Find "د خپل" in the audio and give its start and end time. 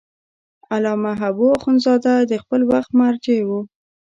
2.31-2.61